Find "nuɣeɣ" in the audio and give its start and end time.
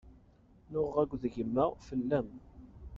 0.71-0.95